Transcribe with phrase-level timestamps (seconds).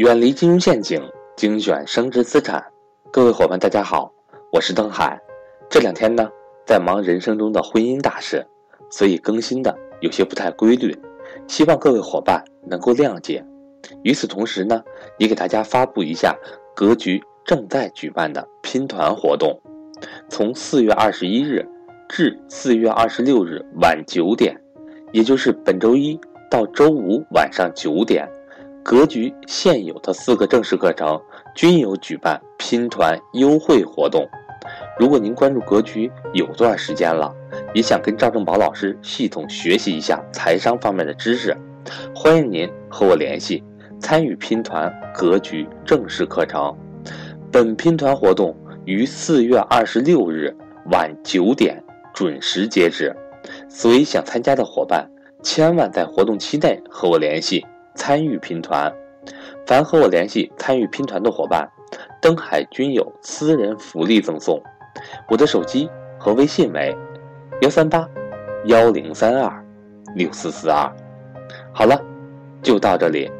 [0.00, 0.98] 远离金融陷阱，
[1.36, 2.64] 精选升值资产。
[3.12, 4.10] 各位伙伴，大家好，
[4.50, 5.20] 我是邓海。
[5.68, 6.26] 这两天呢，
[6.64, 8.42] 在忙人生中的婚姻大事，
[8.90, 10.98] 所以更新的有些不太规律，
[11.46, 13.44] 希望各位伙伴能够谅解。
[14.02, 14.82] 与此同时呢，
[15.18, 16.34] 也给大家发布一下
[16.74, 19.60] 格局正在举办的拼团活动，
[20.30, 21.62] 从四月二十一日
[22.08, 24.58] 至四月二十六日晚九点，
[25.12, 26.18] 也就是本周一
[26.50, 28.26] 到周五晚上九点。
[28.82, 31.20] 格局现有的四个正式课程
[31.54, 34.28] 均有举办拼团优惠活动。
[34.98, 37.32] 如果您关注格局有段时间了，
[37.74, 41.56] 也想跟赵正宝老师系统学习一下财商方面的知识，
[42.14, 43.62] 欢迎您和我联系，
[44.00, 46.76] 参与拼团格局正式课程。
[47.52, 50.54] 本拼团活动于四月二十六日
[50.92, 51.82] 晚九点
[52.14, 53.14] 准时截止，
[53.68, 55.08] 所以想参加的伙伴
[55.42, 57.64] 千万在活动期内和我联系。
[57.94, 58.92] 参与拼团，
[59.66, 61.68] 凡和我联系参与拼团的伙伴，
[62.20, 64.62] 登海均有私人福利赠送。
[65.28, 66.96] 我的手机和微信为
[67.62, 68.08] 幺三八
[68.66, 69.64] 幺零三二
[70.14, 70.90] 六四四二。
[71.72, 72.00] 好了，
[72.62, 73.30] 就到这里，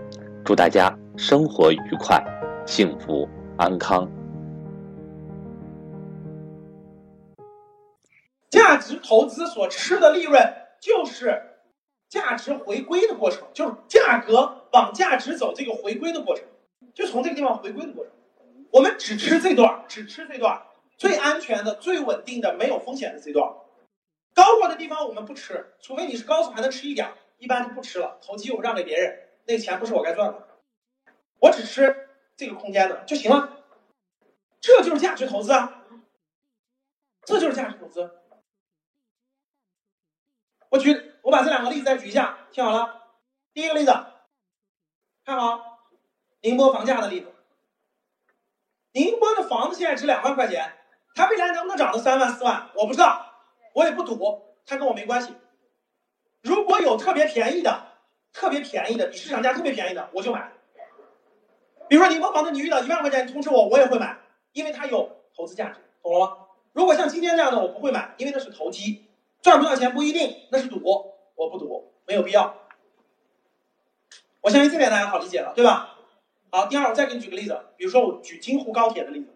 [0.45, 2.23] 祝大家生活愉快，
[2.67, 4.09] 幸福安康。
[8.51, 10.43] 价值投资所吃的利润
[10.81, 11.41] 就是。
[12.11, 16.45] 价值回归的过程，就是价格往价值走这个回归的过程，
[16.93, 18.13] 就从这个地方回归的过程。
[18.73, 20.61] 我们只吃这段，只吃这段
[20.99, 23.49] 最安全的、最稳定的、没有风险的这段。
[24.35, 28.19] 高过的地方我们不吃，除非你是高手还能吃一点，一般就不吃了。
[28.21, 30.49] 投机我让给别人，那钱不是我该赚的，
[31.41, 33.65] 我只吃这个空间的就行了。
[34.61, 35.85] 这就是价值投资啊，
[37.25, 38.20] 这就是价值投资。
[40.71, 41.09] 我举。
[41.23, 43.03] 我把这两个例子再举一下，听好了。
[43.53, 43.93] 第一个例子，
[45.23, 45.61] 看好
[46.41, 47.31] 宁波房价的例子。
[48.93, 50.73] 宁波的房子现在值两万块钱，
[51.15, 53.35] 它未来能不能涨到三万四万，我不知道，
[53.75, 55.35] 我也不赌，它跟我没关系。
[56.41, 57.89] 如果有特别便宜的、
[58.33, 60.51] 特别便宜的，比市场价特别便宜的，我就买。
[61.87, 64.19] 比如说宁波房子，你遇到一万块钱，你通知我，我也会买，
[64.53, 66.37] 因为它有投资价值，懂了吗？
[66.73, 69.10] 如果像今天这样的，我不会买，因为那是投机。
[69.43, 70.81] 赚不赚钱不一定，那是赌，
[71.35, 72.57] 我不赌，没有必要。
[74.43, 75.97] 我相信这点大家好理解了，对吧？
[76.51, 79.29] 好，第二，我再给你举个例子，比如说我举京沪高铁的例子。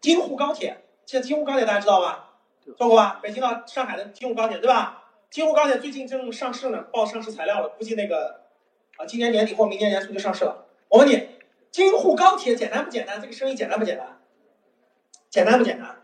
[0.00, 2.34] 京沪高铁，现在京沪高铁大家知道吧？
[2.76, 3.20] 坐过吧？
[3.22, 5.04] 北京到上海的京沪高铁，对吧？
[5.30, 8.42] 京沪高铁最近正上市呢，报上市材料了，估计那个
[8.96, 10.66] 啊，今年年底或明年年初就上市了。
[10.88, 11.28] 我问你，
[11.70, 13.20] 京沪高铁简单不简单？
[13.20, 14.20] 这个生意简单不简单？
[15.30, 16.02] 简单不简单？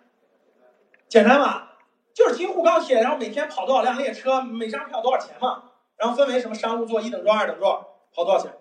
[1.08, 1.69] 简单吧？
[2.20, 5.62] 就是京沪高铁，然后每天跑多少辆列车，每张票多少钱嘛？
[5.96, 8.52] 然后分为什么商务座、一等座、二等座，跑多少钱？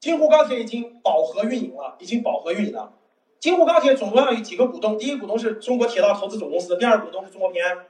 [0.00, 2.92] 京沪高铁已经饱和运营了，已经饱和运营了。
[3.38, 4.98] 京沪高铁总共要有几个股东？
[4.98, 7.86] 第一个股东是中国铁道投资总公司，第二个股东是中国平安。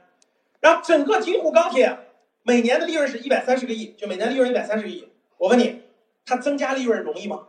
[0.60, 1.98] 然后整个京沪高铁
[2.42, 5.08] 每年的利润是一百三十个亿，就每年利润一百三十个亿。
[5.38, 5.84] 我问你，
[6.26, 7.46] 它增加利润容易吗？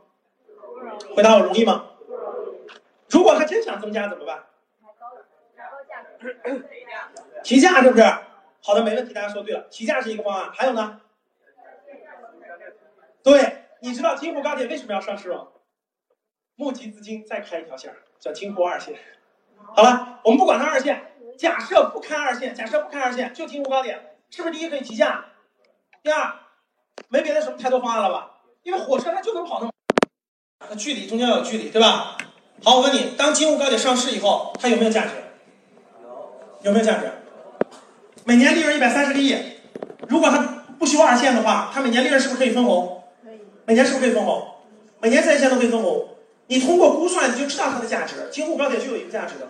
[1.13, 1.87] 回答我容易吗？
[3.09, 4.45] 如果它真想增加怎么办？
[7.43, 8.03] 提价是不是？
[8.61, 10.51] 好的，没问题，大家说对了，提价是一个方案。
[10.51, 11.01] 还有呢？
[13.23, 15.47] 对，你知道京沪高铁为什么要上市吗？
[16.55, 18.95] 募集资金再开一条线，叫京沪二线。
[19.75, 25.25] 好了，我们不管它二线，假设不开二线，假设不开二线，就京沪高铁，是不是第一可以提价？
[26.01, 26.33] 第二，
[27.09, 28.39] 没别的什么太多方案了吧？
[28.63, 29.71] 因为火车它就能跑那么，
[30.67, 32.17] 它距离中间要有距离，对吧？
[32.63, 35.11] 好，我问你，当京沪高铁上市以后，它有没有价值？
[36.61, 37.11] 有没有价值？
[38.25, 39.35] 每年利润一百三十个亿，
[40.09, 43.03] 如果他不修二线的话，他每年利润是不是可以分红？
[43.23, 43.39] 可以。
[43.65, 44.45] 每年是不是可以分红？
[44.99, 46.09] 每年在线都可以分红。
[46.47, 48.29] 你通过估算，你就知道它的价值。
[48.31, 49.47] 京沪高铁就有一个价值的。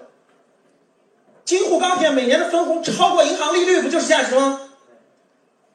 [1.46, 4.62] 京沪高铁每年的分红超过银行利率，不就是价值吗？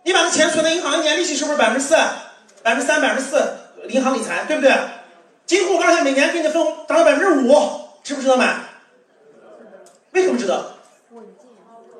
[0.05, 1.95] 你把那钱存在银行，一年利息是不是百分之四、
[2.63, 3.43] 百分之三、百分之四？
[3.89, 4.73] 银行理财对不对？
[5.47, 7.55] 京沪高铁每年给你分红达到百分之五，
[8.03, 8.57] 值不值得买？
[10.13, 10.72] 为什么值得？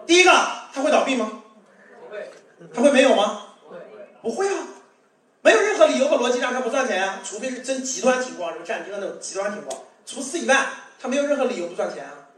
[0.07, 0.31] 第一个，
[0.73, 1.43] 它会倒闭吗？
[2.73, 3.47] 它会没有吗？
[4.23, 4.67] 不会啊，
[5.43, 9.83] 没有任何理由和逻辑让它不赚钱啊，除非是真极端情况，什么战争那种极端情况。
[10.07, 10.67] 除此以外，
[11.01, 12.29] 它没有任何理由不赚钱啊。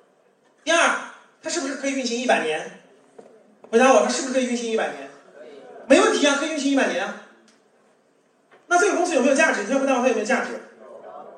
[0.65, 0.97] 第二，
[1.43, 2.83] 它是不是可以运行一百年？
[3.71, 5.11] 回答我，它是不是可以运行一百年？
[5.87, 7.23] 没问题啊，可以运行一百年啊。
[8.67, 9.63] 那这个公司有没有价值？
[9.63, 10.53] 你先回答我，它有没有价值？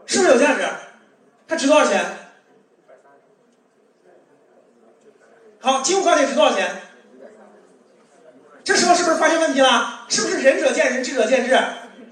[0.06, 0.62] 是不是有价值？
[1.48, 2.04] 它值多少钱？
[5.66, 6.80] 好，京沪高铁值多少钱？
[8.62, 10.06] 这时候是不是发现问题了？
[10.08, 11.58] 是不是仁者见仁，智者见智？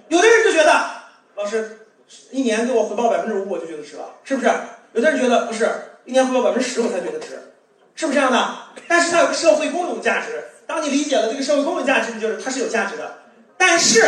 [0.09, 0.91] 有的人就觉得，
[1.37, 1.87] 老师
[2.33, 4.53] 一年给我回报百分之五，我就觉得值了，是不是？
[4.95, 5.71] 有的人觉得不是，
[6.05, 7.55] 一年回报百分之十我才觉得值，
[7.95, 8.55] 是不是这样的？
[8.89, 13.19] 但是它有个社会公有价值，当你理解了这个社会公有价值，就是它是有价值的。
[13.57, 14.03] 但是，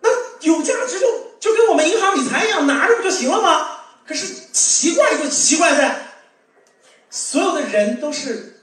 [0.00, 0.10] 那
[0.40, 1.06] 有价值就
[1.38, 3.68] 就跟我们银行理财一样，拿着不就行了吗？
[4.04, 5.96] 可是奇怪就奇怪在，
[7.08, 8.62] 所有人都是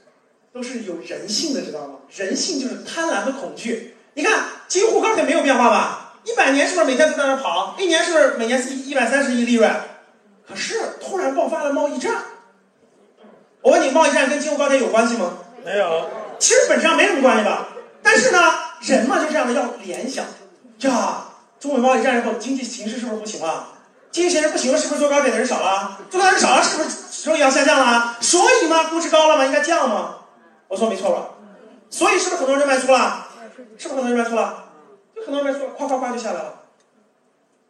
[0.52, 1.94] 都是有人性的，知道吗？
[2.14, 3.96] 人性就是贪婪和恐惧。
[4.14, 6.14] 你看京沪高铁没有变化吧？
[6.24, 7.74] 一百年是不是每天都在那跑？
[7.78, 9.68] 一年是不是每年是一一百三十亿利润？
[10.48, 12.14] 可是突然爆发了贸易战，
[13.62, 15.38] 我问你，贸易战跟京沪高铁有关系吗？
[15.64, 16.08] 没有。
[16.38, 17.68] 其实本质上没什么关系吧。
[18.02, 18.38] 但是呢，
[18.82, 20.24] 人嘛就这样的要联想，
[20.80, 21.26] 呀，
[21.58, 23.68] 中美贸易战以后经济形势是不是不行了？
[24.10, 25.98] 经济形势不行了，是不是坐高铁的人少了？
[26.10, 26.90] 坐高铁人少了，是不是
[27.22, 28.16] 收益要下降了？
[28.22, 30.16] 所以嘛，估值高了嘛，应该降吗？
[30.68, 31.28] 我说没错吧？
[31.90, 33.26] 所以是不是很多人卖出了？
[33.76, 34.64] 是不是很多人卖出了？
[35.14, 36.54] 就很多人卖出了，夸夸夸就下来了。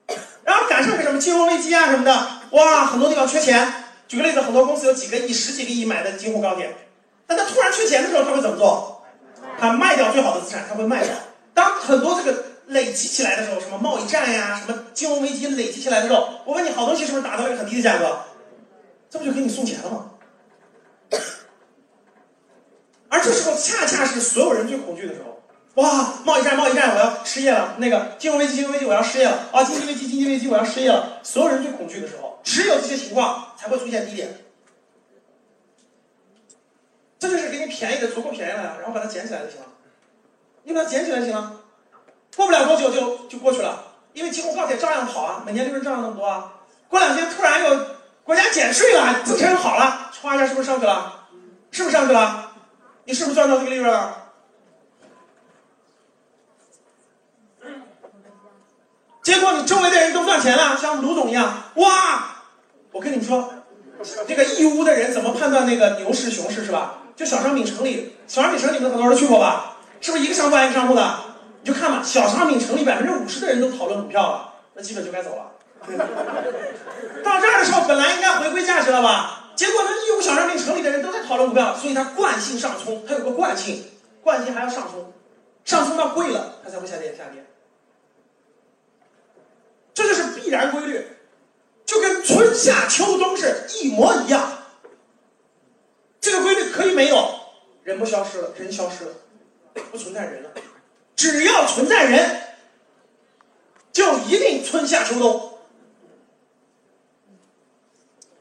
[0.44, 3.86] 然后赶上个什么金融危机啊什么的，哇，很多地方缺钱。
[4.06, 6.72] 举个例子，很多公司有几个亿、十几个亿买的京沪高铁，
[7.26, 9.02] 但他突然缺钱的时候，他会怎么做？
[9.58, 11.12] 他卖掉最好的资产，他会卖掉。
[11.54, 18.16] 当很多这个累积起来的时候，什么贸易战呀，什么金融危机累积起来的时候，我问你，好东西是不是打到了一个很低的价格？
[19.10, 20.10] 这不就给你送钱了吗？
[23.10, 25.42] 而这时候恰恰是所有人最恐惧的时候。
[25.74, 29.48] 哇，贸易战，贸易战，我要失业了；那个金融危机，金融危机，我要失业了。
[29.52, 31.20] 啊，经济危机，经济危机，我要失业了。
[31.22, 34.28] 所有人最恐惧的时候，只有这些情况才会出现低点。
[37.18, 39.66] 这就是给你便宜的足够便宜了呀，然后把它捡起来就行了。
[40.64, 41.60] 你把它捡起来就行了，
[42.36, 46.52] 过不了多久就就过去了，因为京沪高铁照样跑啊，每年利润照样那么多啊。
[46.88, 47.86] 过两天突然又
[48.30, 51.26] 国家减税了，增程好了，歘一下是不是上去了？
[51.72, 52.52] 是不是上去了？
[53.04, 54.18] 你是不是赚到这个利润了？
[59.20, 62.36] 结果你周围的人都赚钱了，像卢总一样，哇！
[62.92, 63.52] 我跟你们说，
[64.28, 66.98] 这个义乌的人怎么判断那个牛市熊市是吧？
[67.16, 69.78] 就小商品城里，小商品城里面很多人去过吧？
[70.00, 71.18] 是不是一个商铺一个商铺的？
[71.62, 75.50] 你就看吧，小商品城里百分之五十的人都讨论股票了，那基本就该走了。
[77.24, 79.52] 到这儿的时候，本来应该回归价值了吧？
[79.56, 83.84] 结果呢，义乌小商品城里的人都在讨论股票，所以它惯性上冲，它有个惯性，
[84.22, 85.12] 惯性还要上冲，
[85.64, 87.44] 上冲到贵了，它才会下跌下跌。
[89.92, 91.06] 这就是必然规律，
[91.84, 94.58] 就跟春夏秋冬是一模一样。
[96.20, 97.34] 这个规律可以没有，
[97.82, 99.10] 人不消失了，人消失了，
[99.90, 100.50] 不存在人了。
[101.16, 102.42] 只要存在人，
[103.92, 105.49] 就一定春夏秋冬。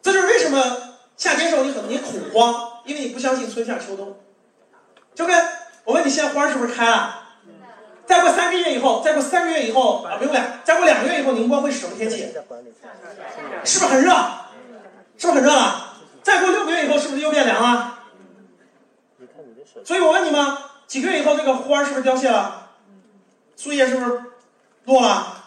[0.09, 4.17] 这就是为什么夏天时候你很你恐慌，因为你不相信春夏秋冬。
[5.13, 5.47] 就跟
[5.83, 7.27] 我问你，现在花是不是开了？
[8.07, 12.27] 再过三个月以后，再过三个月以后啊，不用两，再过两个月以后，宁波会是什么天气？
[13.63, 14.11] 是不是很热？
[15.15, 15.93] 是不是很热了？
[16.23, 17.99] 再过六个月以后，是不是又变凉了？
[19.85, 20.57] 所以我问你们，
[20.87, 22.69] 几个月以后这个花是不是凋谢了？
[23.55, 24.23] 树叶是不是
[24.85, 25.38] 落了？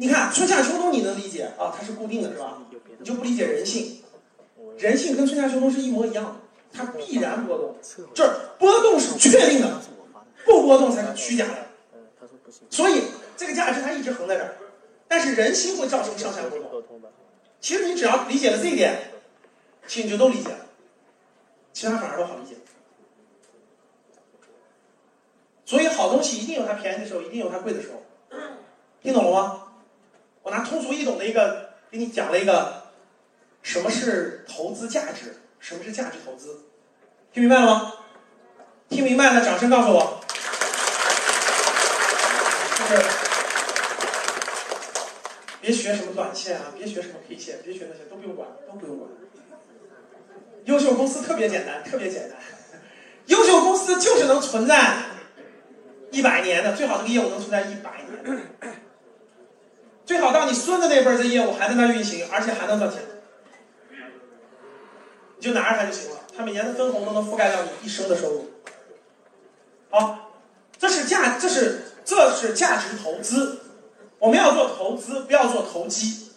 [0.00, 1.74] 你看春夏秋冬你能理解啊？
[1.76, 2.62] 它是固定的，是吧？
[2.98, 4.00] 你就不理解人性，
[4.76, 6.36] 人性跟春夏秋冬是一模一样的，
[6.72, 7.74] 它必然波动，
[8.14, 8.30] 就是
[8.60, 9.80] 波动是确定的。
[10.44, 11.68] 不波动才是虚假的，
[12.70, 13.02] 所以
[13.36, 14.56] 这个价值它一直横在这儿，
[15.08, 17.02] 但是人心会造成上下波动。
[17.60, 19.10] 其实你只要理解了这一点，
[19.88, 20.66] 其实你就都理解了，
[21.72, 22.54] 其他反而都好理解。
[25.66, 28.38] 所以好东西一定有它便宜的时候，一定有它贵的时候，
[29.02, 29.64] 听懂了吗？
[30.48, 32.84] 我拿通俗易懂的一个给你讲了一个，
[33.60, 36.60] 什么是投资价值，什么是价值投资，
[37.34, 37.92] 听明白了吗？
[38.88, 40.20] 听明白了掌声告诉我。
[42.78, 43.02] 就是，
[45.60, 49.10] 别学什么短线啊，别学什么 K 线，别学那些，都不用管，都不用管。
[50.64, 52.38] 优秀公司特别简单，特别简单。
[53.26, 54.96] 优秀公司就是能存在
[56.10, 58.48] 一百年的，最好这个业务能存在一百年。
[60.38, 63.00] 到你孙子那辈儿，这业务还在那运行，而且还能赚钱。
[65.36, 68.50] 你就拿着它就行了，它每年的分红都能覆盖掉你一生的收入。
[69.90, 70.32] 好，
[70.78, 71.82] 这是价，这是。
[72.08, 73.60] 这是价值投资，
[74.18, 76.32] 我们要做投资，不要做投机。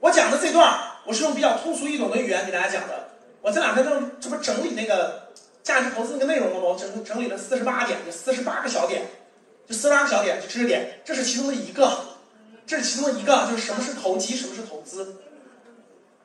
[0.00, 3.10] 我讲的这段，我是用比较通俗易懂的语言给大家讲的。
[3.40, 5.28] 我这两天正这不整理那个
[5.62, 6.60] 价值投资那个内容了吗？
[6.70, 9.06] 我整整理了四十八点，就四十八个小点，
[9.64, 11.88] 就四十八个小点，就知识点，这是其中的一个，
[12.66, 15.16] 这是其中一个，就是什么是投机，什么是投资，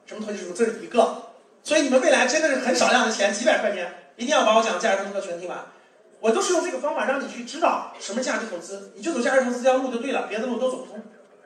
[0.05, 1.23] 什么投机什么，这是一个。
[1.63, 5.59] 所以你们未来真的是很少量的钱，几百块钱，一定要把我讲的价值投资全听完。
[6.19, 11.01] 我都是用这个方法让你去知道什么价值投资，你就走价值投资这条路就对了，别的路都走不通。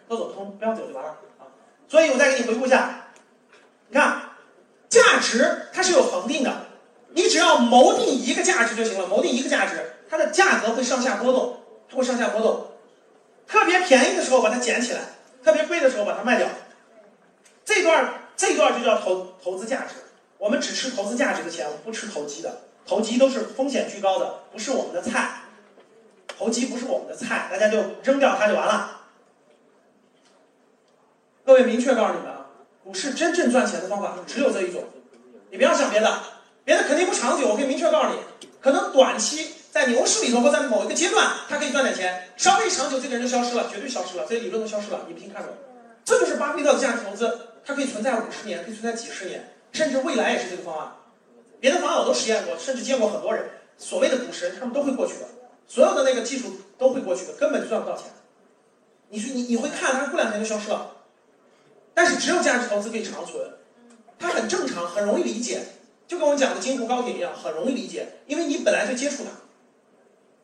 [0.07, 1.09] 都走不通，不要走就完了
[1.39, 1.49] 啊。
[1.87, 3.07] 所以我再给你回顾一下，
[3.89, 4.21] 你看，
[4.87, 6.67] 价值它是有恒定的，
[7.13, 11.59] 你只要谋定一个价值就行了，谋定一个价值，它的价格会上下波动，
[11.89, 12.67] 它会上下波动。
[13.47, 15.01] 特别便宜的时候把它捡起来，
[15.43, 16.47] 特别贵的时候把它卖掉。
[17.63, 19.95] 这段这段就叫投投资价值。
[20.37, 22.61] 我们只吃投资价值的钱，我们不吃投机的。
[22.85, 25.41] 投机都是风险居高的，不是我们的菜。
[26.37, 29.01] 投机不是我们的菜，大家就扔掉它就完了。
[31.45, 32.47] 各位，明确告诉你们啊，
[32.83, 34.83] 股市真正赚钱的方法只有这一种，
[35.49, 36.19] 你不要想别的，
[36.63, 37.47] 别的肯定不长久。
[37.47, 45.49] 我可以明确告诉你，可能短期在牛市里头或在某一个阶段，它可以赚点钱，稍微长久，这个人就消失了，绝对消失了，这些理论都消失了，你不信看着。
[46.05, 50.93] 这就是巴菲特的价值投资，它可以存在五十年，可以存在几十年，甚至未来也是这个方案。
[51.59, 53.43] 别的方案我都实验过，甚至见过很多人，
[53.77, 55.27] 所谓的股神，他们都会过去的。
[55.67, 58.05] 所有的那个技术都会过去的，根本就赚不到钱。
[59.09, 60.89] 你说你你会看它过两天就消失了，
[61.93, 63.45] 但是只有价值投资可以长存，
[64.17, 65.59] 它很正常，很容易理解，
[66.07, 69.31] 就跟我们讲的京沪高铁一样，很容易理解，因为你本来就接触它，